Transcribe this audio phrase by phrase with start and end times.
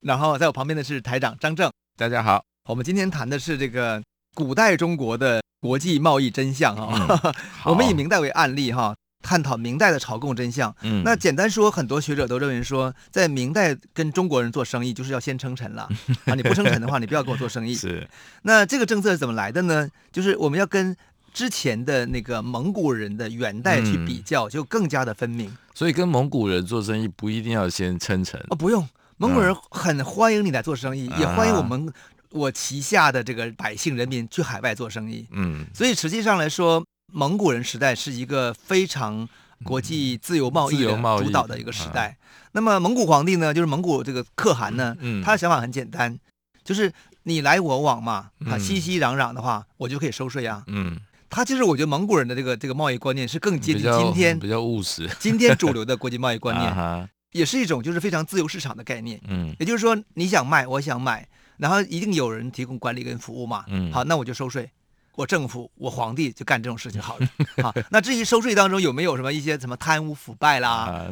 [0.00, 1.70] 然后在我旁边的是台长张正。
[1.96, 4.02] 大家好，我们今天谈的是这个
[4.34, 7.06] 古代中国的国际贸易真相啊。
[7.22, 7.34] 嗯、
[7.66, 10.74] 我们以明代为案例哈，探讨明代的朝贡真相。
[10.82, 15.88] 嗯，那简单说，很多学者都认为说，在明代跟中国人做生意，就是要先称臣了
[16.24, 16.34] 啊！
[16.34, 17.74] 你不称臣的话，你不要跟我做生意。
[17.76, 18.08] 是。
[18.42, 19.88] 那这个政策是怎么来的呢？
[20.10, 20.96] 就是我们要跟。
[21.32, 25.48] 之前的那个蒙古人的元代去比较，就更加的分明。
[25.48, 28.84] 嗯、所以跟蒙古人做生意不一定要先称臣哦，不用。
[29.20, 31.92] 蒙古人很欢迎你来做生意，嗯、也欢迎我们
[32.30, 35.26] 我旗下的这个百姓人民去海外做生意。
[35.32, 36.82] 嗯，所以实际上来说，
[37.12, 39.28] 蒙古人时代是一个非常
[39.62, 42.16] 国际自由贸易的主导的一个时代。
[42.18, 46.18] 嗯、那么蒙古皇帝呢，就是蒙古这个可汗呢，嗯、他的想法很简单，
[46.64, 46.90] 就是
[47.24, 50.64] 你来我往嘛，啊，熙熙攘攘的话，我就可以收税啊。
[50.68, 50.98] 嗯。
[51.28, 59.20] 他其实我觉得蒙古人的这个这个贸易观念是更接近今天比较务实， 今天主流的国际贸易观念，也是一种就是非常自由市场的概念。
[59.28, 63.64] 嗯，也就是说你想卖，我想买，然后一定有人提供管理跟服务嘛。
[63.68, 64.70] 嗯，好，那我就收税，
[65.14, 67.28] 我政府我皇帝就干这种事情好了。
[67.62, 71.06] 好， 那至于收税当中有没有什么一些什么贪污腐败啦，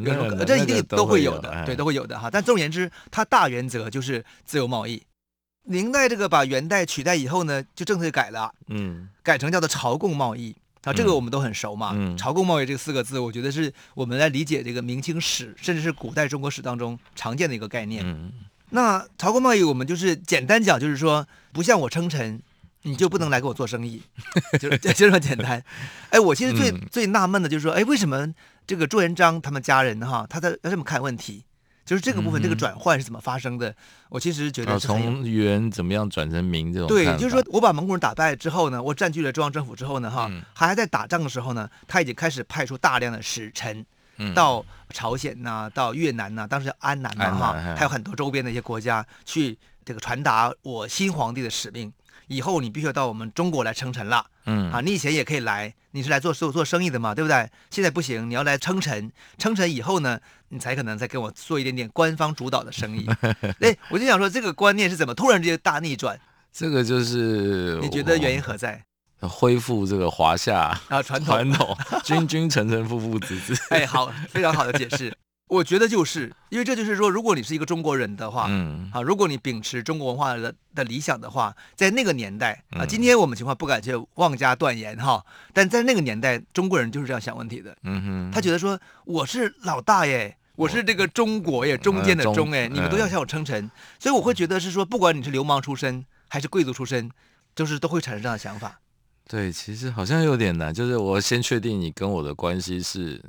[0.47, 2.31] 这一定都会有的，对，都会有的哈。
[2.31, 5.03] 但总而言之，它大原则就是自由贸易。
[5.65, 10.57] 明代这个把元代取代以后呢，就政策改了，嗯，改成叫做朝贡贸易
[10.89, 11.93] 啊，这个我们都很熟嘛。
[11.95, 18.03] 嗯，朝贡贸易这四个字，我觉得是我们来理解这个明清史，甚至是古代中国史当中常见的一个概念。
[18.07, 18.33] 嗯，
[18.71, 22.41] 那朝贡贸易我们就是简单讲，就是说不向我称臣，
[22.83, 24.03] 你就不能来给我做生意，
[24.59, 25.63] 就是就这么简单。
[26.11, 28.33] 哎，我其实最最纳闷的就是说，哎，为什么
[28.67, 31.45] 这个朱元璋他们家人哈，他在要这么看问题？
[31.89, 33.75] 就是这个部分，这个转换是怎么发生的？
[34.11, 36.87] 我其实觉得从元怎么样转成明这种。
[36.87, 43.87] 对，就是说我把蒙古人打败之后呢，我占据了中央政府之后呢，哈，还在打仗的时候呢，他已经开始派出大量的使臣
[44.35, 51.91] 到朝鲜呐，到越南呐，当时叫安南嘛，哈，还有很多周边的一些国家去这个传达我新皇帝的使命。
[52.27, 57.49] 以后你必须要到我们中国来称臣了，嗯啊，你以前也可以来，你是来做做做生意的嘛，对不对？
[57.71, 63.07] 现在不行，你要来称臣，称臣以后呢，你才可能再跟我做一点点官方主导的生意。
[63.61, 66.19] 哎，我就想说，这个观念是怎么突然之间大逆转？
[66.51, 68.83] 这个就是你觉得原因何在？
[69.21, 73.55] 恢复这个华夏啊传统传统，君君臣臣父父子子。
[73.71, 75.13] 哎，好，非常好的解释。
[75.49, 97.11] 我觉得就是因为这就是说，如果你是一个中国人的话，嗯，啊，如果你秉持中国文化的的理想的话，在那个年代啊，今天我们情况不敢去妄加断言哈，但在那个年代，中国人就是这样想问题的，嗯哼，他觉得说我是老大耶，我是这个中国耶，中间的中哎，你们都要向我称臣，所以我会觉得是说，不管你是流氓出身还是贵族出身，
[97.57, 98.79] 就是都会产生这样的想法。
[99.27, 103.23] 对，其实好像有点难，就是我先确定你跟我的关系是。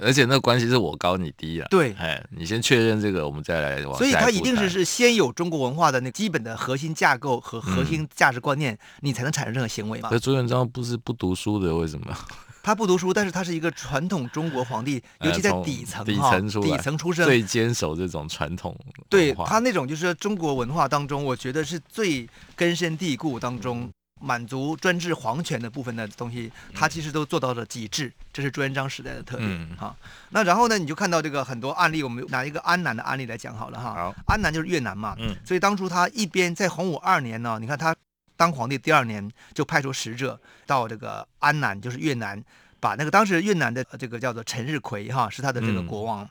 [0.00, 1.66] 而且那个关系是我高你低啊。
[1.70, 3.96] 对，哎，你先确认这个，我们再来往。
[3.96, 10.08] 所以它一定是是先有中国文化的那基本的核心架构和核心价值观念，嗯、你才能产生任何行为嘛。
[10.10, 12.16] 那朱元璋不是不读书的，为什么？
[12.64, 18.72] 他不读书，但是他是一个传统中国皇帝，尤其在底层底层出底层出身，最坚守这种传统。
[19.08, 23.90] 对他那种就是中国文化当中，我觉得是最根深蒂固当中。
[24.22, 29.48] 满足专制皇权的部分的东西，他其实都做到了极致，这是朱元璋时代的特点。
[29.50, 29.96] 嗯、好，
[30.30, 33.94] 那然后呢，你就看到这个很多案例，我们拿一个安南的案例来讲好了哈。
[33.94, 35.16] 好，安南就是越南嘛。
[35.18, 35.36] 嗯。
[35.44, 37.94] 所以当初他一边在洪武二年呢，你看他
[38.36, 42.42] 当皇帝第二年就派出使者到这个安南，就是越南，
[42.78, 46.22] 把那个当时越南的这个叫做陈日奎哈，是他的这个国王。
[46.24, 46.28] 嗯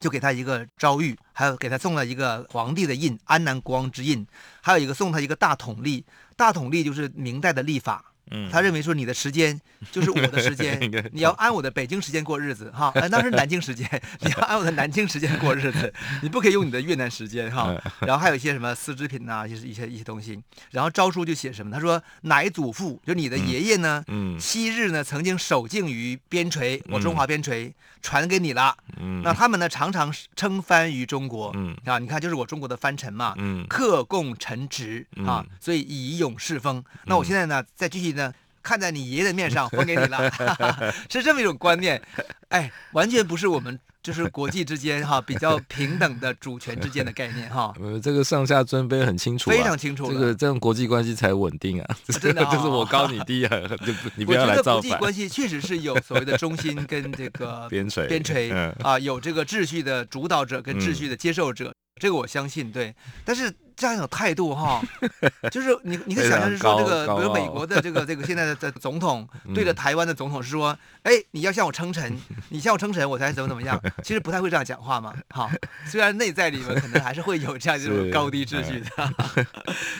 [0.00, 4.24] 就给他一个诏狱，还有给他送了一个皇帝的印，安南国王之印，
[4.60, 6.04] 还有一个送他一个大统历，
[6.38, 8.12] 大统历就是明代的历法。
[8.30, 9.58] 嗯，他认为说你的时间
[9.90, 10.78] 就是我的时间，
[11.12, 13.88] 你要按我的北京时间过日子哈，那是南京时间，
[14.20, 15.92] 你要按我的南京时间过日子，
[16.22, 17.74] 你不可以用你的越南时间哈。
[18.00, 20.38] 然后还有一些什么丝织品呐，就是一些一些东西。
[20.72, 21.72] 然后诏书就写什么？
[21.72, 27.72] 他说乃祖父，就你的爷爷呢，嗯，昔日呢曾经守敬于边陲，我中华边陲
[28.02, 28.76] 传给你了。
[29.00, 36.82] 嗯，那他们呢常常称藩于中国，嗯啊，你看就是我中国的藩臣嘛，嗯，克贡臣职啊，所以以勇世风。
[37.04, 38.17] 那我现在呢再继续。
[38.62, 40.30] 看在你爷爷的面上，分给你了，
[41.08, 42.00] 是这么一种观念。
[42.48, 47.72] 哎，完全不是我们就是国际之间哈比较平等的主权之间的概念哈。
[47.80, 50.12] 呃，这个上下尊卑很清楚，非常清楚。
[50.12, 51.96] 这个这种国际关系才稳定啊。
[52.20, 54.82] 真的，就是我高你低啊，就你不要来造反。
[54.82, 61.72] 国际关系确实是有所谓的中心跟这个 边陲，边陲啊，有这个秩序的主导者跟秩序的接受者。
[61.98, 64.80] 这个我相信，对，但是这样一种态度哈，
[65.50, 72.18] 就是你你可以想象是说，这个比如美国的这个这个现在的的总统 对着台湾的总统是说，哎，你要向我称臣，
[72.48, 75.50] 你向我称臣，我才怎么怎么样， 其实不太会这样讲话嘛，好，
[75.86, 79.14] 虽然内在里面可能还是会有这样一种高低秩序的。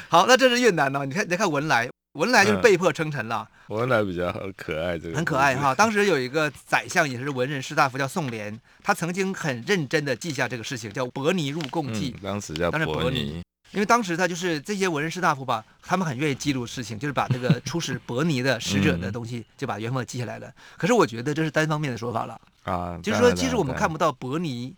[0.08, 1.88] 好，那这是越南呢，你看你看文莱。
[2.14, 3.48] 文莱就是被迫称臣了。
[3.68, 5.74] 文莱比较可爱，这个很可爱哈。
[5.74, 12.12] 当时有一个宰相，也是文人士大夫，叫宋濂，他曾经很认真的记下这个事情，叫《伯尼入贡记》。
[12.22, 13.42] 当时叫伯尼，
[13.72, 20.50] 因为当时他就是这些文人士大夫吧，他们很愿意记录事情，就是把这个出使伯尼的使者的东西，就把原文记下来了。
[20.78, 24.74] 可是我觉得这是单方面的说法了啊，就是说，其实我们看不到伯尼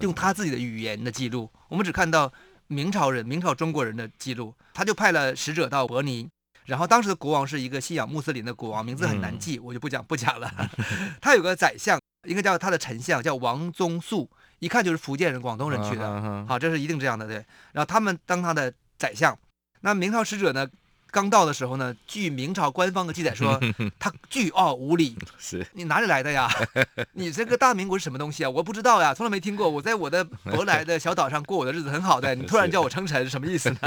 [0.00, 2.32] 用他自己的语言的记录，我们只看到
[2.66, 4.54] 明朝人、明朝中国人的记录。
[4.72, 6.26] 他就派了使者到伯尼。
[6.64, 10.50] 然后当时的国王是一个信仰穆斯林的国王，名字很难记，我就不讲不讲了。
[11.20, 14.30] 他有个宰相，应该叫他的丞相，叫王宗素，
[14.60, 16.46] 一看就是福建人、广东人去的。
[16.46, 17.36] 好，这是一定这样的，对。
[17.72, 19.36] 然后他们当他的宰相。
[19.80, 20.68] 那明朝使者呢，
[21.10, 23.60] 刚到的时候呢，据明朝官方的记载说，
[23.98, 25.18] 他倨傲无礼。
[25.38, 26.48] 是你哪里来的呀？
[27.14, 28.50] 你这个大明国是什么东西啊？
[28.50, 29.68] 我不知道呀，从来没听过。
[29.68, 33.78] 我在我的舶来的小岛上过我的日子很好的，你突然叫我称臣，什么意思呢？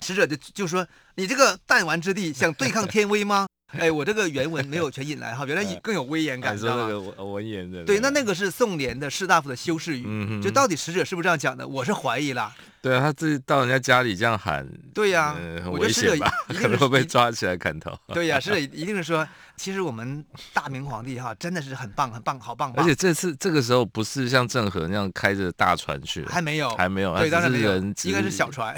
[0.00, 0.86] 使者就就说
[1.16, 3.46] ：“你这个弹丸之地， 想对抗天威吗？”
[3.78, 6.86] 哎，我这个原文没有全引来哈， 原来更有威严感，知道吗？
[6.86, 7.84] 文文言的。
[7.84, 11.68] 对，那那个是宋濂的士大夫的修饰语，嗯、就到底使者是不是这样讲的？
[11.68, 12.54] 我是怀疑啦。
[12.80, 16.30] 对啊，他自己到人家家里这样喊，对呀、啊，呃、很危险吧？
[16.48, 17.92] 可能会被抓起来砍头。
[18.08, 19.26] 对呀、啊，是 一定是说，
[19.56, 22.84] 其实我们大明皇帝哈，真的是很棒，很棒，好棒，棒！
[22.84, 28.76] 而且这次这个时候不是像郑和那样开着大船去，还没有，还没有，对，当然没有，应该是小船。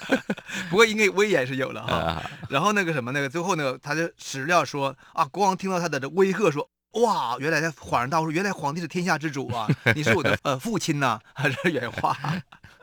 [0.70, 2.22] 不过应该威严是有了哈。
[2.48, 12.16] 然后那个什么，那个最后呢，他就史料说啊，国王听到他的威吓说，哇，原来他恍然大悟，原来皇帝是天下之主啊，你是我的 呃父亲呐、啊，还是原话。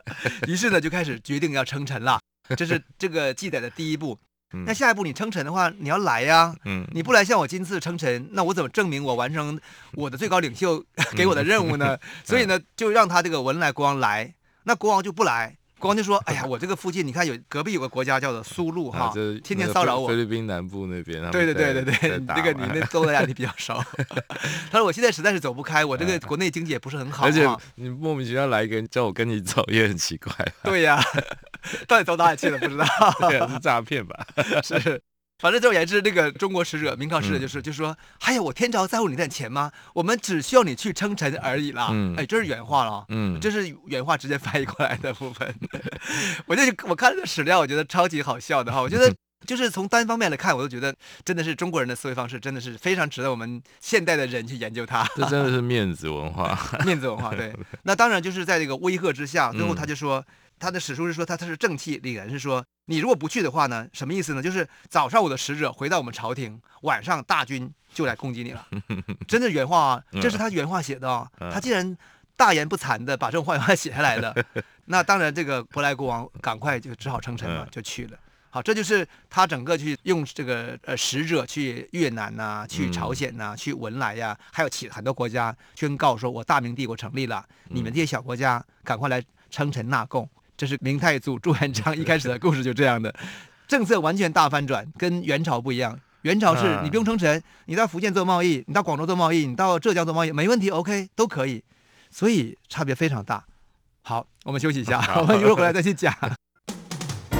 [0.48, 2.20] 于是呢，就开始决定要称臣了。
[2.56, 4.18] 这是 这个记载的第一步。
[4.66, 6.54] 那下一步，你称臣的话，你要来呀。
[6.66, 6.86] 嗯。
[6.92, 9.58] 你不来向我今次称臣，那我怎么证明我完成
[9.94, 10.84] 我的最高领袖
[11.16, 11.98] 给我的任务呢？
[12.22, 14.34] 所以呢，就让他这个文莱国王来。
[14.64, 15.56] 那国王就不来。
[15.82, 19.12] 国王就说：“哎呀， 我这个附近，你看有隔壁有个国家叫做苏禄哈，
[19.42, 20.06] 天天骚扰我。
[20.06, 21.28] 菲律宾南部那边。
[21.32, 23.82] 对对对对对，这个你那东南亚你比较少。
[24.70, 27.24] 他说我现在实在是走不开，我这个国内经济也不是很好。
[27.24, 27.44] 而且
[27.74, 30.32] 你莫名其妙来一个人叫我跟你走，也很奇怪。
[30.62, 31.02] 对呀，
[31.88, 32.56] 到底走哪里去了？
[32.58, 32.86] 不知道。
[33.28, 34.24] 对啊，是诈骗吧？
[34.62, 35.02] 是。”
[35.42, 39.72] 反正总而言之，那个中国使者、明朝使者就是，嗯、就说：“哎呀，我天朝在乎你点钱吗？
[39.92, 41.88] 我们只需要你去称臣而已啦。
[41.90, 45.52] 嗯”哎，这是原话了，嗯，这是原话直接翻译过来的部分。
[46.46, 48.80] 我就我看这个史料，我觉得超级好笑的哈。
[48.80, 49.12] 我觉得
[49.44, 50.94] 就是从单方面来看，我都觉得
[51.24, 55.04] 真的是中国人的思维方式，真的是非常值得我们现代的人去研究它。
[55.16, 56.56] 这真的是面子文化，
[56.86, 57.34] 面子文化。
[57.34, 57.52] 对，
[57.82, 60.24] 那当然就是在这个威吓之下，最后他就说。
[60.62, 64.40] 嗯他的史书是说他他是正气凛然，是说你如果不去的话呢，什么意思呢？
[64.40, 68.64] 就是早上我的使者回到我们朝廷，晚上大军就来攻击你了。
[69.26, 71.28] 真的原话啊，这是他原话写的啊。
[71.52, 71.96] 他竟然
[72.36, 74.32] 大言不惭的把这种话原话写下来了，
[74.84, 78.16] 那当然这个伯莱国王赶快就只好称臣了，就去了。
[78.50, 90.28] 好，这就是他整个去用这个呃使者去越南呐、啊，去朝鲜呐、啊，去文莱呀、啊，还有其很多国家宣告说，我大明帝国成立了，你们这些小国家赶快来称臣纳贡。
[90.62, 93.12] 这是明太祖朱元璋 一开始的故事，就这样的
[93.66, 95.98] 政策完全大翻转，跟元朝不一样。
[96.20, 101.64] 元朝是你不用称臣，你到福建做贸易，你到广州做贸易，你到浙江做贸易，没问题，OK 都可以。
[102.12, 103.44] 所以差别非常大。
[104.02, 106.14] 好，我们休息一下， 我们一会儿回来再去讲。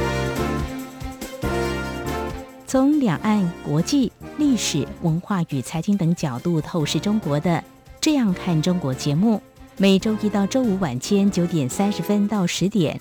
[2.67, 7.51] 从两岸、国际、历史、文化与财经等角度透视中国的
[8.01, 9.41] 《这样看中国》节目。
[9.79, 13.01] 每周一到周五晚间九点三十分到十点，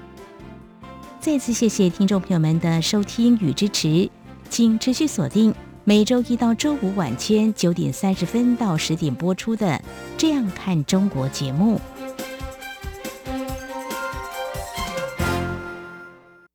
[1.21, 4.09] 再次谢谢听众朋友们的收听与支持，
[4.49, 9.67] 请持续锁定每周一到周五晚间九点三十分到十点播出的
[10.17, 11.79] 《这样看中国》节目。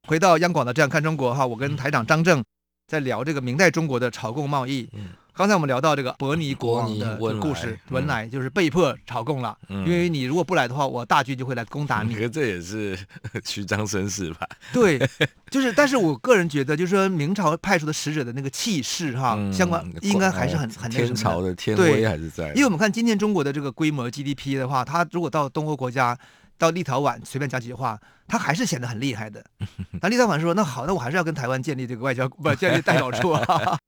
[0.08, 2.42] 回到央广的《这样看中国》哈，我跟台长张正
[2.88, 4.88] 在聊这个明代中国的朝贡贸易。
[4.94, 12.14] 嗯刚才我们聊到这个伯尼国王的故事，文莱就是被迫朝贡了，因为你如果不来的话，我大军就会来攻打你。
[12.14, 12.98] 可 这也是
[13.44, 14.48] 虚张声势吧？
[14.72, 14.98] 对，
[15.50, 22.48] 就是，但是我个人觉得，就是说明朝派出的使者的那个气势哈，相关应该还是很很天朝的天威还是在。
[22.54, 26.16] 因为我们看今天中国的这个规模 GDP 的话，它如果到东欧国家，
[26.56, 29.44] 到立陶宛随便讲几句话，他还是显得很厉害的。
[30.00, 33.78] 那立陶宛说：“那好，那我还是要跟台湾建立这个外交， 不建立代表处啊。”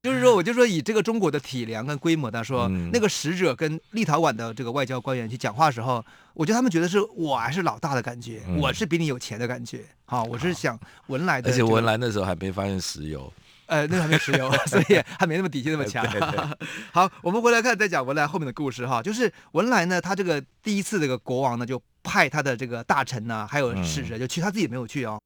[0.00, 9.84] 就是说，我就说以这个中国的体量跟规模，他说、嗯、那个使者跟立陶宛的这个外交官员去讲话的时候，我觉得他们觉得是我还是老大的感觉，嗯、我是比你有钱的感觉。
[10.04, 10.78] 好，我是想
[11.08, 13.32] 文莱的、这个，而且文莱那时候还没发现石油，
[13.66, 16.08] 呃，那还没石油， 所以还没那么底气那么强。
[16.08, 25.20] 对对对好，我们回来看再讲文莱后面的故事哈，就是文莱呢，他这个第一次这个国王呢，就派他的这个大臣呢，还有使者就去，他自己没有去哦。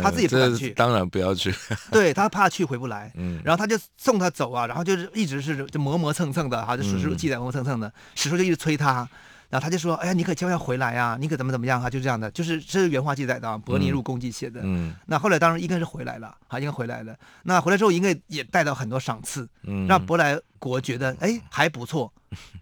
[0.00, 1.52] 他自己不敢去，当然不要去。
[1.90, 9.08] 对，他怕去回不来，嗯，然后他就送他走啊，然后就是一直是就磨磨蹭蹭的，哈，就史书记载磨磨蹭蹭的，史书就一直催他，
[9.52, 22.10] 然后他就说，哎呀，你可千万要回来啊，你可怎么怎么样啊，就这样的，就是这是原话记载的，啊伯尼入宫记写的，嗯，那后来当然应该是回来了，哈，应该回来了，那回来之后应该也带到很多赏赐，嗯，让伯莱国觉得哎还不错。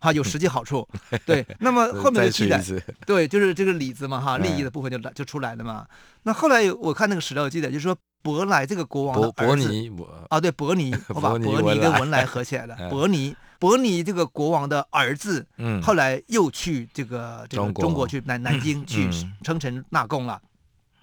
[0.01, 0.85] 哈，有实际好处，
[1.25, 1.47] 对。
[1.61, 2.61] 那么后面的记载，
[3.07, 5.87] 对，就是这个里子嘛，哈，利益的部分就来就出来了嘛。
[6.25, 9.93] 那后来我看那个史料记载，就是说伯莱这个国王的儿子伯尼
[10.29, 12.77] 啊，对，伯尼， 我把伯尼跟文莱合起来了。
[12.91, 19.09] 伯尼，伯尼这个国王的儿子，嗯，后来又去这个这个中国去南 南京去
[19.45, 20.41] 称臣纳贡了。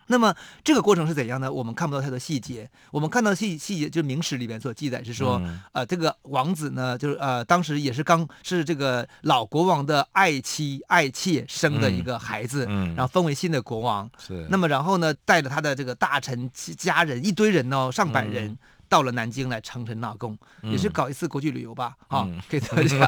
[0.10, 0.34] 那么
[0.64, 1.52] 这个过程是怎样呢？
[1.52, 14.10] 我们看不到太多细节，我们看到细细节就是明史里边所记载是说，嗯、呃，这个王子呢，就是呃，当时也是刚是这个老国王的爱妻爱妾生的一个孩子，嗯嗯、然后封为新的国王。
[14.18, 14.48] 是。
[14.50, 18.58] 那么然后呢，带着他的这个大臣家人一堆人哦，上百人。
[18.88, 23.00] 嗯到了南京来称臣纳贡，也是搞一次国际旅游吧，啊、嗯，可以这么讲。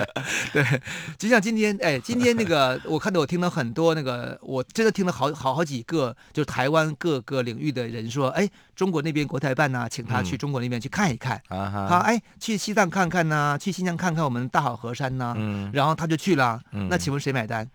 [0.54, 0.80] 对，
[1.18, 17.68] 就像今天，哎，今天那个，我看到我听到很多那个，我真的听了好好好几个，就是台湾各个领域的人说，哎，中国那边国台办呢、啊，请他去中国那边去看一看，嗯、好，哎，去西藏看看呢、啊，去新疆看看我们大好河山呢、啊，嗯、然后他就去了，嗯、那请问谁买单？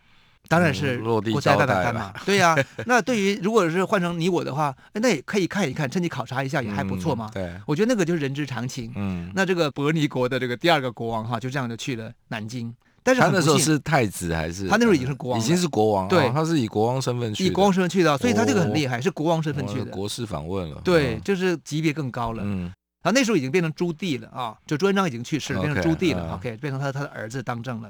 [0.48, 2.66] 当然是国家大买单嘛，对呀、啊。
[2.86, 7.30] 那对于如果是换成你我的话，那也可以看一看，趁机考察一下也还不错嘛。
[7.34, 8.92] 嗯、对，我觉得那个就是人之常情。
[8.96, 12.74] 嗯，那这个伯尼国的这个第二个国王哈，就这样就去了南京。
[13.06, 14.68] 但是他那时候是太子还是？
[14.68, 16.08] 他那时候已经是国王，已经是国王。
[16.08, 20.80] 对，他是以国王身份去，以国王身份去的，所以他这个很厉害，是国王身份去的，国事访问了。
[20.86, 22.44] 对，就是级别更高了。
[22.46, 22.72] 嗯，
[23.02, 26.36] 他那时候已经变成朱棣了啊，就朱元璋已经去世了，变成朱棣了。
[26.36, 27.90] OK，变成他他的儿子当政了。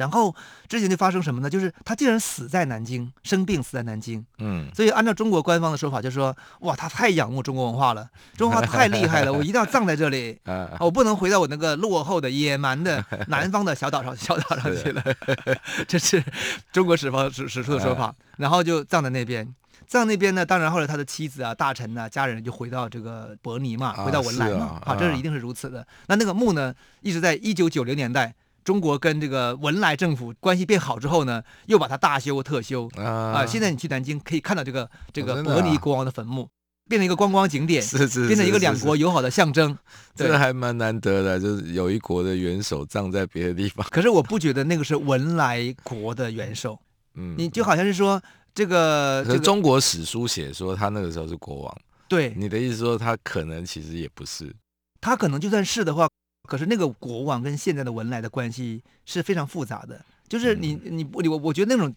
[0.00, 0.34] 然后
[0.66, 1.50] 之前就发生什么呢？
[1.50, 4.24] 就是他竟然死在南京，生病死在南京。
[4.38, 15.04] 嗯，所以按照中国官方的说法，就是说，哇，他太仰慕中国文化了，中国文化太厉害了，我一定要葬在这里， 啊我不能回到我那个落后的野蛮的 南方的小岛上小岛上去了。
[15.86, 16.24] 这是
[16.72, 18.14] 中国史方史史书的说法。
[18.38, 19.54] 然后就葬在那边，
[19.86, 25.86] 葬那边呢，当然后来他的妻子啊、大臣啊、家人就回到这个伯尼嘛，回到文莱嘛，啊，这是一定是如此的。
[26.06, 28.34] 那那个墓呢，一直在一九九零年代。
[28.64, 33.46] 中国跟这个文莱政府关系变好之后呢，又把它大修特修啊、呃！
[33.46, 36.48] 现在你去南京可以看到这个这个伯尼国王的坟墓，
[36.88, 39.76] 变成一个观光景点，是是，是，变成一个两国友好的象征。
[40.14, 43.86] 这个还蛮难得的，就是有一国的元首葬在别的地方。
[43.90, 46.78] 可是我不觉得那个是文莱国的元首，
[47.14, 48.22] 嗯，你就好像是说
[48.54, 54.54] 这个，可是中国史书写说他那个时候是国王，对，你的意思说他可能其实也不是，
[55.00, 56.06] 他可能就算是的话。
[56.50, 61.94] 可是那个国王跟现在的文莱的关系是非常复杂的，就是你你我我觉得那种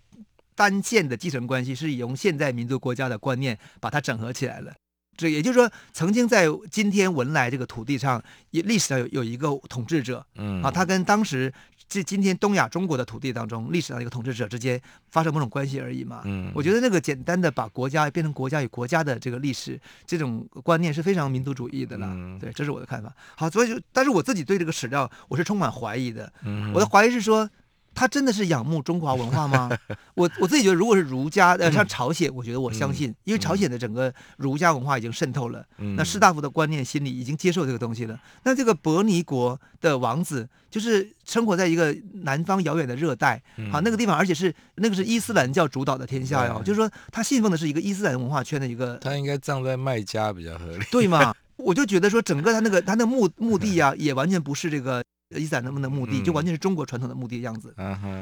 [0.54, 4.72] 单线的继承关系是用现代民族国家的观念把它整合起来了。
[5.18, 11.52] 这也就是说，曾经在今天文莱这个土地上，也历史上有有一个统治者，嗯啊，他跟当时。
[11.94, 14.82] 这今天东亚中国的土地当中，历史上一个统治者之间
[15.12, 16.24] 发生某种关系而已嘛。
[16.26, 22.08] 嗯，我觉得那个简单的把国家变成国家与国家的这个历史，这种观念是非常民族主义的了。
[22.10, 23.14] 嗯，对，这是我的看法。
[23.36, 26.34] 好，所以就，但是我自己对这个史料我是充满怀疑的。
[26.44, 27.48] 嗯，我的怀疑是说。
[27.96, 29.70] 他真的是仰慕中华文化吗？
[30.16, 38.20] 我我自己觉得，如果是儒家，呃，像朝鲜，我觉得我相信，因为朝鲜的整个儒家文化已经渗透了，那士大夫的观念、心理已经接受这个东西了。
[38.44, 48.98] 那这个伯尼国的王子，就是生活在一个南方遥远的热带，好那个地方，而且是那个是伊斯兰教主导的天下哟，就是说他信奉的是一个伊斯兰文化圈的一个。
[48.98, 51.34] 他应该葬在麦加比较合理，对吗？
[51.56, 57.74] 我就觉得说，整个他那个他那墓墓地呀、啊，也完全不是这个伊斯兰他们的目的，就完全是中国传统的目的的样子。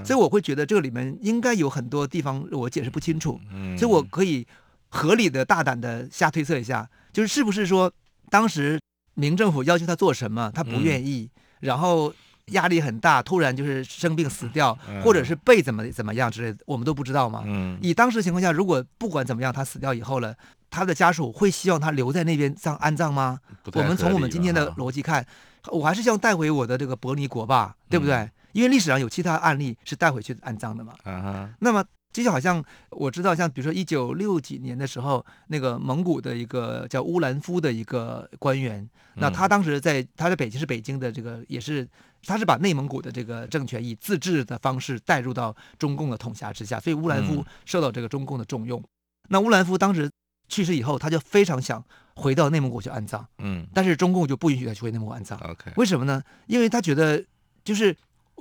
[0.05, 3.39] 所以我会觉得这个里面应该有很多地方我解释不清楚。
[3.77, 4.45] 所以我可以
[4.89, 7.91] 合理的、大胆的瞎推测一下，就是是不是说
[8.29, 8.79] 当时
[9.15, 11.29] 明政府要求他做什么，他不愿意，
[11.59, 12.13] 然后。
[12.47, 17.43] 压力很大，突然就是生病死掉，或者是被怎么怎么样之类的，我们都不知道嘛。
[17.45, 20.35] 嗯，以当时情况下，如果不管怎么样，他死掉以后了，
[20.69, 23.39] 他的家属会希望他留在那边葬安葬吗？
[23.71, 25.25] 我们从我们今天的逻辑看，
[25.67, 28.15] 我还是希望带回我的这个伯尼国吧，对不对？
[28.15, 30.93] 嗯，因为历史上有其他案例是带回去安葬的嘛。
[31.59, 32.21] 那么这。
[32.23, 41.87] 就好像我知道，像比如说一九六几年的时候，那个蒙古的一个叫乌兰夫的一个官员，那他当时在他在北京是北京的这个也是，
[42.25, 48.83] 他是把内蒙古的这个政权以自治的方式带入到中共的统辖之下，所以乌兰夫受到这个中共的重用。
[49.29, 50.11] 那乌兰夫当时
[50.49, 51.81] 去世以后，他就非常想
[52.21, 55.37] 回到内蒙古去安葬，嗯，但是中共就不允许他去回内蒙古安葬。
[55.39, 56.21] OK，为什么呢？
[56.45, 57.25] 因为他觉得
[57.65, 57.97] 就是。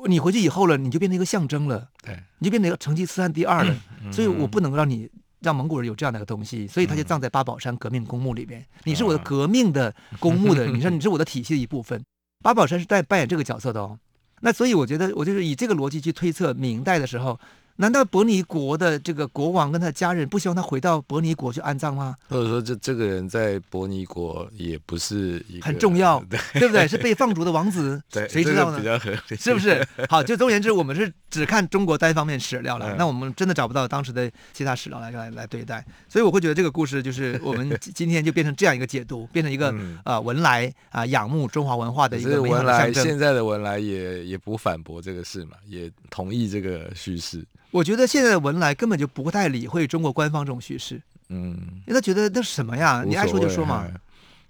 [0.06, 5.06] 你回去以后了，你就变成一个象征了，对，你就变成一个成吉思汗第二了，嗯、所以我不能让你
[5.40, 8.64] 让蒙古人有这样的一个东西，所以他就葬在八宝山革命公墓里面。
[8.84, 12.02] 你是我的革命的公墓的，你 说你是我的体系的一部分，
[12.42, 13.98] 八宝山是在扮演这个角色的哦。
[14.40, 17.38] 那所以我觉得，我就是以这个逻辑去推测，明代的时候。
[17.80, 22.14] 难道伯尼国的这个国王跟他家人不希望他回到伯尼国去安葬吗？
[22.28, 26.86] 或者说，这这个人在伯尼国也不是很重要，对， 对不对？
[26.86, 28.76] 是被放逐的王子，对，谁知道呢？
[28.76, 29.82] 这个、比较合理，是不是？
[30.10, 42.92] 好，就总而言之，我们是只看中国单方面史料了，嗯、那我们真的找不到当时的其他史料来来来对待，所以我会觉得这个故事就是我们今天就变成这样一个解读， 变成一个、嗯、呃文莱啊、呃、仰慕中华文化的一个文莱。
[42.92, 47.42] 现在的文莱也也不反驳这个事嘛，也同意这个叙事。
[47.70, 53.04] 我觉得现在的文莱根本就不太理会中国官方这种叙事，嗯，因为他觉得那是什么呀？
[53.06, 53.86] 你爱说就说嘛，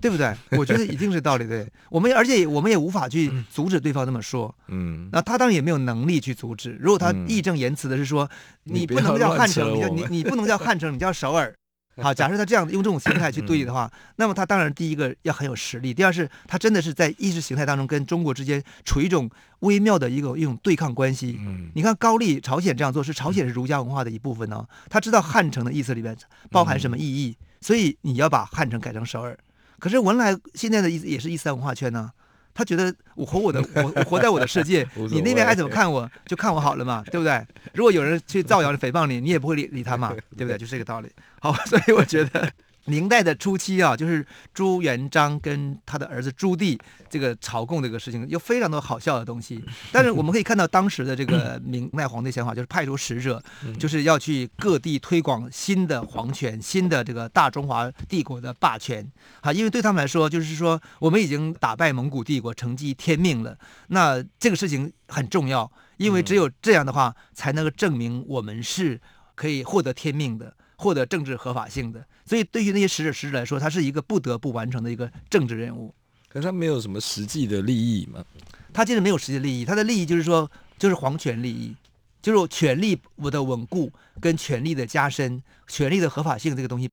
[0.01, 0.35] 对不对？
[0.53, 1.67] 我觉得一定是道理，对。
[1.91, 6.77] 我们而且我们也无法去阻止对方这么说，嗯，那他当然也没有能力去阻止。
[6.81, 8.29] 如果他义正言辞的是说，
[8.65, 11.55] 你不能叫汉城，你叫你你不能叫汉城，你叫首尔。
[12.03, 19.29] 好， 假设他这样用这种心态去对立的话，那么他当然第一个要很有实力，第二是他真的是在意识形态当中跟中国之间处于一种
[19.61, 21.39] 微妙的一个一种对抗关系。
[21.75, 26.17] 你看高丽朝鲜这样做，是朝鲜是儒家文化的一部分呢、哦，他知道汉城的意思里面
[26.51, 29.39] 包含什么意义，所以你要把汉城改成首尔。
[29.79, 32.11] 可是文莱现在的意思也是伊斯兰文化圈呢。
[32.55, 37.47] 他觉得我活我的，我我活在我的世界， 你那边爱怎么看我就看我好了嘛， 对不对？
[37.75, 40.57] 如果有人去造谣、诽谤你，你也不会理理他嘛，对不对？
[40.59, 41.11] 就是这个道理。
[41.41, 42.51] 好，所以我觉得。
[42.87, 49.63] 明代的初期啊，就是朱元璋跟他的儿子朱棣这个朝贡这个事情，有非常多好笑的东西。
[49.93, 53.43] 但是我们可以看到当时的这个明代皇帝想法，就是派出使者，
[53.79, 59.07] 就是要去各地推广新的皇权、新的这个大中华帝国的霸权
[59.41, 59.53] 啊。
[59.53, 63.57] 因为对他们来说，就是说我们已经打败蒙古帝国，承继天命了。
[63.89, 69.01] 那这个事情很重要，因为只有这样的话，才能够证明我们是
[69.35, 70.55] 可以获得天命的。
[70.81, 75.95] 获得政治合法性的，所以对于那些使者使者来说，他是一个不得不完成的一个政治任务。
[76.31, 78.25] 可是他没有什么实际的利益嘛？
[78.73, 81.77] 他其实没有实际利益，他的利益就是说，就是皇权利益，
[82.23, 86.89] 就是权力我的稳固跟权力的加深，权力的合法性这个东西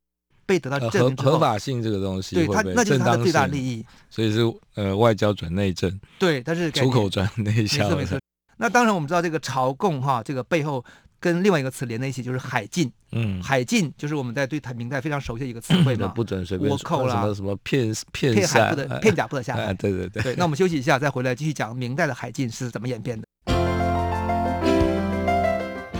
[0.46, 3.86] 被得到证合合法性这个东西对他那就是他的最大利益。
[4.10, 4.42] 所以是
[4.76, 7.84] 呃外交转内政，对，但是出口转内销。
[7.84, 8.20] 没错，没错。
[8.58, 10.84] 那当然我们知道这个朝贡哈，这个背后。
[11.20, 12.92] 跟另外一个词连在一起，就是海禁。
[13.12, 19.74] 嗯，海禁就是我们在对台明代非常熟悉的一个词汇嘛， 不准随便倭寇啦，什么什么片片片海不得片甲不得下海。
[19.74, 20.22] 对对对。
[20.24, 23.26] 对，那我们休息一下，再回来继续讲明代的海禁是怎么演变的。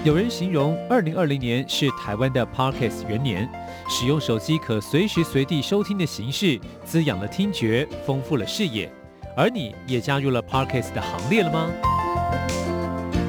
[0.04, 3.50] 有人形容二零二零年是台湾的 Podcast 元年，
[3.90, 8.90] 使用手机可随时随地收听的形式，滋养了听觉，丰富了视野。
[9.36, 11.70] 而你也加入了 Podcast 的行列了吗？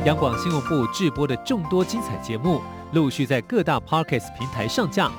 [0.08, 5.12] 央广新闻部制播的众多精彩节目，陆续在各大 Podcast 平台上架，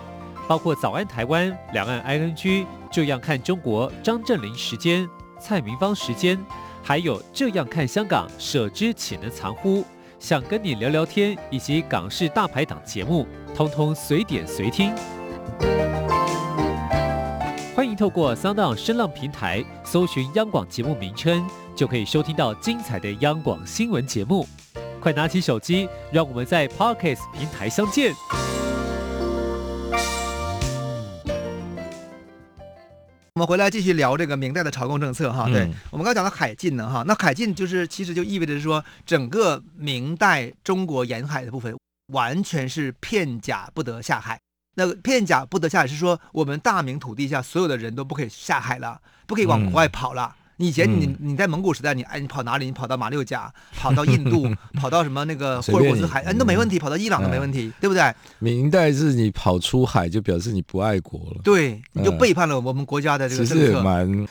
[0.47, 2.36] 包括《早安台湾》、《两岸 ING》、
[2.91, 5.08] 《这样看中国》、张正霖时间、
[5.39, 6.43] 蔡明芳时间，
[6.82, 9.86] 还有《这样看香港》、舍之岂能藏乎？
[10.17, 14.91] 想跟你聊聊天，以及港式大排档节目，通通随点随听。
[17.75, 24.47] 欢迎透过 Sound 声浪平台搜寻央广节目名称，就可以收听到精彩的央广新闻节目。
[25.00, 28.14] 快拿起手机，让我们在 Podcast 平台相见。
[33.36, 35.46] 我们回来继续聊这个明代的朝贡政策哈。
[35.46, 41.74] 对、嗯、我们刚刚讲到海禁呢哈，那海禁就是其实就意味着说，整个明代中国沿海的部分
[42.12, 44.38] 完全是片甲不得下海。
[44.76, 50.36] 那个片甲不得下海是说，我们大明土地下所有的人都不可以下海了，不可以往国外跑了。
[50.36, 52.65] 嗯以前你你在蒙古时代，你哎你跑哪里？
[52.65, 58.13] 你跑到马六甲，跑到印度，跑到什么那个 霍尔果斯海，哎都没问题，跑到伊朗都没问题，对不对？
[58.39, 63.65] 明代是你跑出海就表示你不爱国了，对，你就背叛了我们国家的这个政策。
[63.65, 64.28] 其实蛮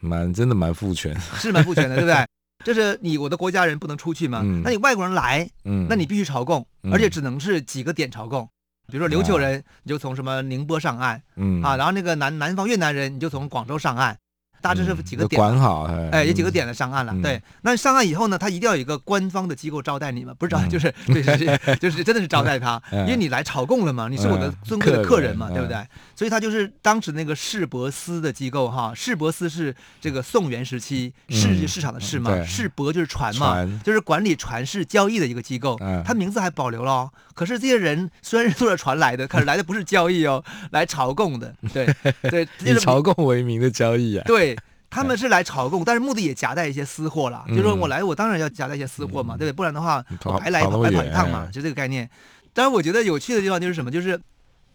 [0.00, 2.26] 蛮真的蛮父权， 是蛮父权的，对不对？
[2.66, 5.48] 就是你我的国家人不能出去嘛，那你外国人来，
[5.88, 8.48] 那你必须朝贡，而且只能是几个点朝贡，
[8.90, 14.18] 比如说琉球人，你就从什么宁波上岸，嗯啊，然后那个南南方越南人，你就从广州上岸。
[14.60, 17.14] 大致是几个点，管好，哎，有几个点的上岸了。
[17.22, 25.76] 对，那上岸以后呢，他一定要有一个官方的机构招待你嘛，不是招待，就是对，是 就是真的是招待他，因为你来朝贡了嘛，你是我的尊贵的客人嘛，对不对？
[26.16, 36.92] 所以他就是当时那个市舶司的机构哈，市舶司是这个宋元时期市市场的市嘛，市舶就是船嘛，就是管理船市交易的一个机构，他名字还保留了。
[36.92, 40.42] 哦可是这些人虽然是坐着船来的，可是来的不是交易哦，
[40.72, 41.86] 来朝贡的，对
[42.22, 44.57] 对， 以朝贡为名的交易啊，对。
[44.90, 47.44] 他们是来朝贡，但是目的也夹带一些私货了。
[47.48, 49.52] 嗯、就是说我来，我当然要夹带一些私货嘛，嗯、对不对？
[49.52, 52.08] 不然的话，我白来白跑一趟嘛，就这个概念。
[52.54, 53.90] 但是我觉得有趣的地方就是什么？
[53.90, 54.18] 就是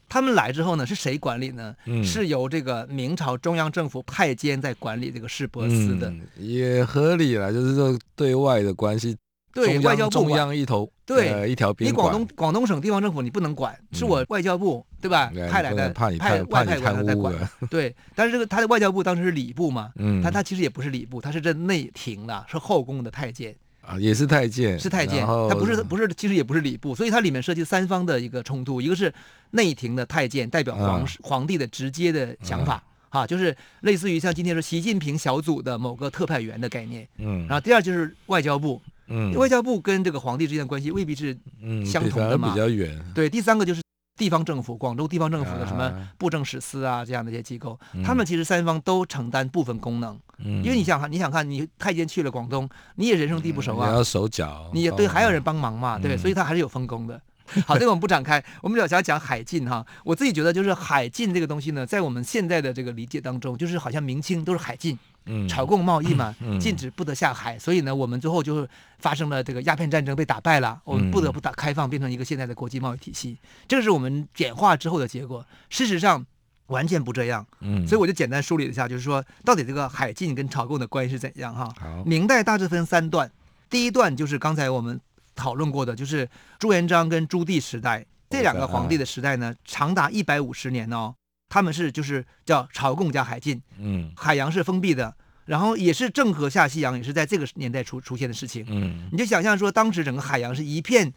[0.07, 1.75] 他们来之后呢，是谁管理呢？
[1.85, 7.51] 嗯、是由这个明朝中央政府派监在管理这个市舶司的，嗯，也合理了。
[7.51, 9.17] 就是说对外的关系。
[9.53, 15.31] 对外交部中央一头，对一条边，你广东广东省地方政府你不能管，是我外交部对吧？
[15.49, 16.09] 派来的派
[16.49, 17.35] 外派官来管。
[17.69, 29.13] 对，但是这个他的外交部当时是礼部嘛，嗯，他他其实也不是礼部，他是这内廷的，是后宫的太监啊，也是太监，是太监，他不是不是，其实也不是礼部，所以它里面涉及三方的一个冲突，一个是
[29.51, 38.81] 内廷的太监代表皇皇帝的直接的想法，哈，就是类似于像今天说习近平小组的某个特派员的概念，嗯，然后第二就是外交部。
[39.07, 41.37] 嗯，外交部跟这个皇帝之间的关系未必是
[41.85, 42.99] 相同的嘛，比较远。
[43.13, 43.81] 对，第三个就是
[44.17, 50.17] 地方政府，广州地方政府的什么布政使司啊这样的一些机构，他们其实三方都承担部分功能。
[50.37, 57.21] 嗯，因为你想看，你想看，你太监去了广东，你也人生地不熟啊，你要手脚，你也对，还有人帮忙嘛，对，所以他还是有分工的。
[57.67, 59.85] 好，这个我们不展开，我们只要讲海禁哈。
[60.05, 64.97] 我自己觉得就是海禁这个东西呢，在我们现在的这个理解当中，就是好像明清都是海禁。
[65.25, 68.67] 嗯，朝贡贸易嘛，禁止不得下海，所以呢，我们最后就
[68.99, 75.45] 发生了这个鸦片战争被打败了，我们不得不打开放，变成一个现在的国际贸易体系，这个是我们简化之后的结果。
[75.69, 76.25] 事实上
[76.67, 81.73] 完全不这样，嗯，所以我就简单梳理了一下，就是说到底这个海禁跟朝贡的关系是怎样哈？
[82.05, 83.31] 明代大致分三段，
[83.69, 84.99] 第一段就是刚才我们
[85.35, 91.15] 讨论过的，就是朱元璋跟朱棣时代这两个皇帝的时代呢，长达一百五十年哦。
[91.53, 101.13] 他们是就是叫朝贡加海禁，嗯，海洋是封闭的，然后也是郑和下西洋，也是在这个年代出出现的事情，嗯，你就想象说当时整个海洋是一片。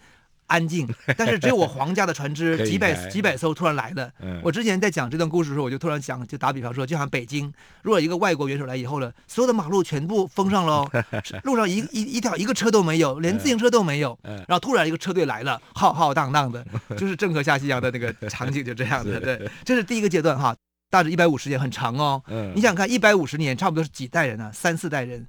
[0.47, 4.11] 安静， 但是只有我皇家的船只几百几百艘突然来了。
[4.43, 10.89] 我之前在讲这段故事的时候，我就突然想，就打比方说，就像北京，如果一个外国元首来以后了，所有的马路全部封上喽，
[11.45, 14.19] 路上一一一条一个车都没有，连自行车都没有。
[14.23, 16.65] 然后突然一个车队来了，浩浩荡荡的，
[16.97, 19.21] 就是郑和下西洋的那个场景，就这样的。
[19.21, 20.55] 对，这是第一个阶段哈，
[20.91, 22.23] 大致一百五十年，很长哦。
[22.55, 24.51] 你想看一百五十年，差不多是几代人啊？
[24.53, 25.27] 三四代人。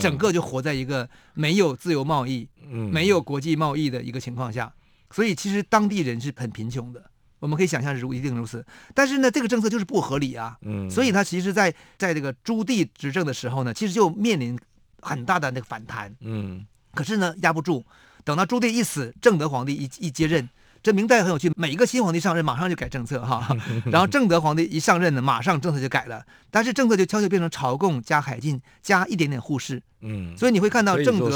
[0.00, 2.48] 整个就活在一个没有自由贸易、
[2.90, 4.72] 没有国际贸易的一个情况下，
[5.10, 7.04] 所以其实当地人是很贫穷的。
[7.38, 8.64] 我们可以想象如一定如此，
[8.94, 10.56] 但是呢，这个政策就是不合理啊。
[10.62, 14.56] 嗯所以他其实，在在这个朱棣执政的时候呢，其实就面临
[15.00, 16.14] 很大的那个反弹。
[16.20, 16.64] 嗯，
[16.94, 17.84] 可是呢，压不住。
[18.22, 20.48] 等到朱棣一死，正德皇帝一一接任。
[20.82, 31.30] 这明代很有趣，每一个新皇帝上任马上就改政策哈， 然后正德皇帝一上任呢，马上政策就改了，但是政策就悄悄变成朝贡加海禁加一点点互市，嗯，所以你会看到正德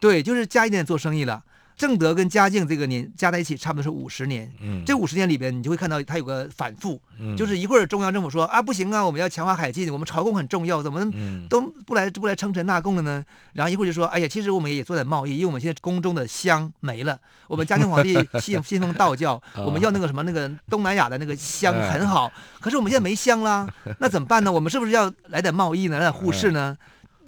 [0.00, 1.42] 对，就是加一点点做生意了。
[1.82, 4.48] 正德跟嘉靖这个年加在一起，差不多是五十年。
[4.60, 11.04] 嗯，这五十年里边，你就会看到它有个反复，嗯，就是一会儿中央政府说啊不行啊，我们要强化海禁，我们朝贡很重要，怎么
[11.48, 13.24] 都不来不来称臣纳贡了呢？
[13.54, 17.18] 然后一会儿就说，哎呀，其实我们也做点贸易，因为我们现在宫中的香没了，
[17.48, 23.66] 我们嘉靖皇帝 信信奉道教，我们要那个什么那个东南亚的那个香很好，可是我们现在没香啦，
[23.98, 24.52] 那怎么办呢？
[24.52, 25.98] 我们是不是要来点贸易呢？
[25.98, 26.78] 来点互市呢？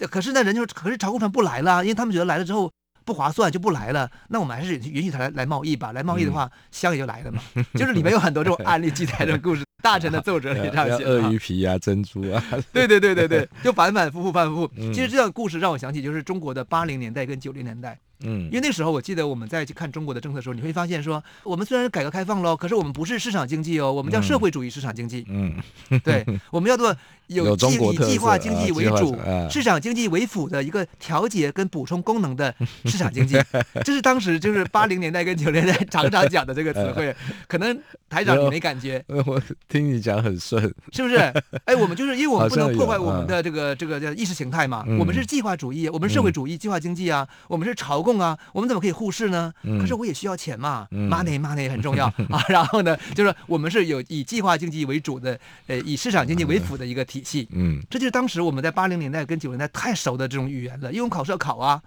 [0.08, 2.70] 可是那人就可是朝贡船不来了，因为他们觉得来了之后。
[3.04, 5.92] 不划算就不来了，那我们还是允许他来来贸易吧。
[5.92, 7.40] 来贸易的话，香也就来了嘛。
[7.74, 9.62] 就是里面有很多这种案例记载的故事。
[9.82, 11.10] 大臣的奏折里这样写的。
[11.10, 14.74] 鳄鱼皮啊，珍珠啊，对对对对对， 就反反复复，反反复复。
[14.94, 17.98] 其实这段故事让我想起，就是中国的八零年代跟九零年代。
[18.20, 25.24] 嗯，因为那时候我记得我们在去看中国的政策的时候，你会发现说，我们虽然改革开放喽，可是我们不是市场经济哦，我们叫社会主义市场经济。
[25.28, 25.54] 嗯，
[26.02, 26.94] 对， 我们叫做
[27.26, 29.16] 有计以计划经济为主，
[29.50, 32.54] 市场经济为辅的一个调节跟补充功能的
[32.86, 33.36] 市场经济。
[33.84, 37.14] 这是当时就是八零年代跟九零年代常常讲的这个词汇，
[37.48, 39.04] 可能台长你没感觉。
[39.26, 41.16] 我听你讲很顺，是不是？
[41.64, 48.14] 哎，我们就是因为我们不能破坏我们的这个这个叫意识形态嘛，我们是计划主义，我们社会主义计划经济啊，我们是朝贡。
[48.14, 49.52] 啊，我们怎么可以忽视呢？
[49.80, 52.44] 可是我也需要钱嘛，money money 很重要 啊。
[52.48, 55.36] 然后呢，就是我们是有以计划经济为主的，
[55.66, 57.48] 呃，以市场经济为辅的一个体系。
[57.50, 61.82] 嗯，这就是当时我们在八零年代跟九零年代太熟的这种语言了，因为我们考试要考啊，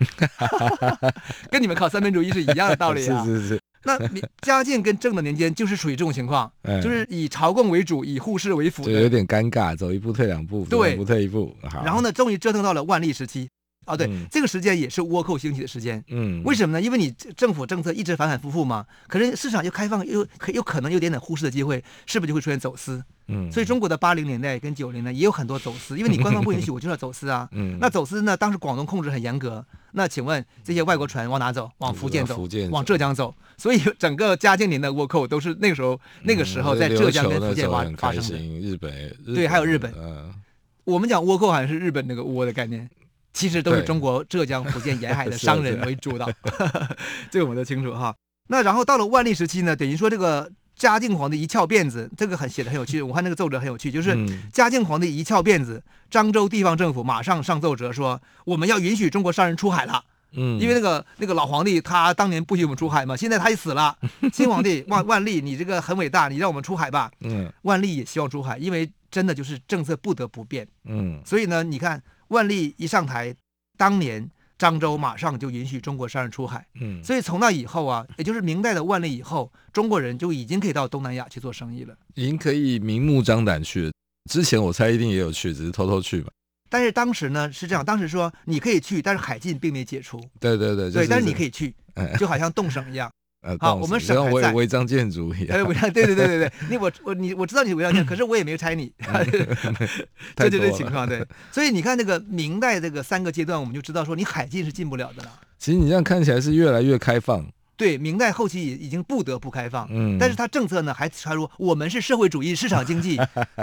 [1.49, 3.23] 跟你们考三民主义是一样的道理啊。
[3.25, 3.61] 是是是。
[3.83, 3.97] 那
[4.41, 6.51] 嘉靖跟正的年间就是属于这种情况，
[6.83, 11.55] 就是以朝贡为主，以互市为辅，就有点尴尬，走一步退两步，对，不退一步。
[11.85, 13.47] 然后呢，终于折腾到了万历时期。
[13.87, 16.03] 哦，对，嗯、这个时间也是倭寇兴起的时间。
[16.09, 16.81] 嗯，为什么呢？
[16.81, 23.03] 因为你政府政策一直反反复复嘛，可是市场又开放，又可又可能有点点忽视的机会，是不是就会出现走私？
[23.29, 27.47] 嗯，所以中国的八零年代跟九零呢，也有很多走私，因为你官方不允许， 我就要走私啊。
[27.51, 31.69] 嗯，那走私呢，当时广东控制很严格，那请问这些外国船往哪走？
[31.79, 33.33] 往福建走，福建往浙江走。
[33.57, 38.37] 所以整个嘉靖年的倭寇都是那个时候那个时候在浙江跟福建发发生的。
[38.37, 39.91] 日本，对，还有日本。
[39.97, 40.31] 嗯，
[40.83, 42.89] 我们讲倭寇好像是日本那个倭的概念。
[43.33, 46.27] 其实都是中国浙江、福建沿海的 商人为主导，
[47.29, 48.15] 这个我们都清楚哈。
[48.49, 53.01] 那然后到了万历时期呢，等于说这个嘉靖皇帝一翘辫子，这个很写的很有趣。
[53.01, 54.17] 我看那个奏折很有趣，就是
[54.51, 60.03] 嘉靖皇帝一翘辫子，漳州地方政府马上上奏折说，我们要允许中国商人出海了。
[60.31, 63.97] 嗯，因为那个那个老皇帝他当年不许我们出海嘛，现在他也死了，
[64.33, 67.11] 新皇帝万万历，你这个很伟大，你让我们出海吧。
[67.21, 70.67] 嗯，万历也希望出海，因为真的就是政策不得不变。
[70.85, 72.01] 嗯，所以呢，你看。
[72.29, 73.35] 万历一上台，
[73.77, 83.91] 当年漳州马上就允许中国商人出海，嗯，所以从那以后啊，也就是明代的万历以后，中国人就已经可以到东南亚去做生意了，已经可以明目张胆去。
[84.29, 86.31] 之前我猜一定也有去，只是偷偷去吧。
[86.69, 90.19] 但是当时呢是这样，当时说你可以去，但是海禁并没解除。
[90.39, 91.73] 对对对，对，但是你可以去，
[92.19, 93.09] 就好像动省一样。
[93.59, 95.57] 好，我们省还在违章建筑一样。
[95.57, 98.91] 哎，违章，对对对对对， 你我我你我知道你是违章建筑，可是我也没有拆你，
[100.35, 101.25] 这就这情况对。
[101.51, 105.31] 所以你看那个明代这个三个阶段，我们就知道说你海禁是进不了的了。
[105.57, 107.45] 其实你这样看起来是越来越开放。
[107.75, 113.19] 对，明代后期已已经不得不开放，嗯，但是它政策呢还传说我们是社会主义市场经济，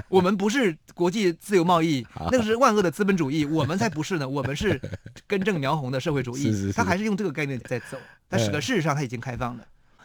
[0.09, 4.81] 我们不是国际自由贸易，那个是万恶的资本主义，我们才不是呢，我们是
[5.27, 6.73] 根正苗红的社会主义。
[6.73, 9.65] 他还是用这个概念在走，但是事实上他已经开放了。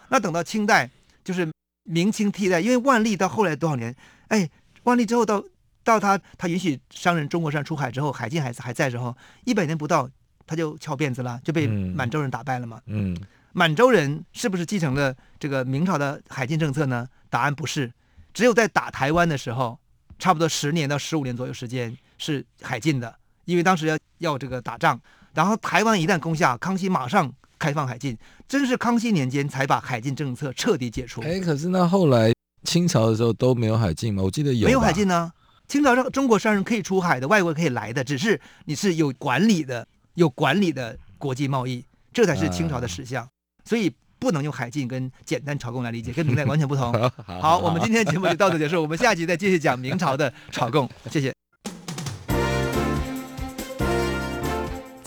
[0.10, 0.90] 那等到清代，
[1.24, 1.48] 就是
[1.84, 3.96] 明清替代，因为万历到后来多少年？
[4.28, 4.50] 哎，
[4.84, 5.44] 万历之后到
[5.84, 10.10] 到他他允许商人中国商出海之后，海禁还还在时候，一百年不到
[10.46, 12.82] 他就翘辫子了，就被满洲人打败了嘛。
[12.86, 13.16] 嗯，
[13.54, 17.08] 满洲人是不是继承了这个明朝的海禁政策呢？
[17.30, 17.92] 答案不是，
[18.34, 19.80] 只有在打台湾的时候，
[20.18, 25.00] 差不多十年到十五年左右时间是海禁的，因为当时要要这个打仗，
[25.34, 27.32] 然后台湾一旦攻下，康熙马上。
[27.60, 28.18] 开放海禁，
[28.48, 31.22] 真是康熙年间才把海禁政策彻底解除。
[31.22, 32.32] 哎，可是那后来
[32.64, 34.24] 清朝的时候都没有海禁吗？
[34.24, 34.66] 我记得有。
[34.66, 35.32] 没有海禁呢？
[35.68, 43.24] 清朝上中国商人可以出海的，外国可以来的，只是你是有管理的、有管理的国际贸易，这才是清朝的实相。
[43.24, 43.30] 啊、
[43.66, 46.92] 所以不能用海禁跟简单朝贡来理解，跟明代完全不同。
[47.24, 50.90] 好，我们今天的节目就到此结束，我们下集再继续讲明朝的朝贡。
[51.12, 51.32] 谢谢。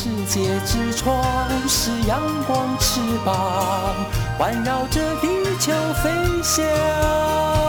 [0.00, 1.20] 世界之窗
[1.66, 3.34] 是阳光翅膀，
[4.38, 5.26] 环绕着地
[5.58, 6.08] 球飞
[6.40, 7.67] 翔。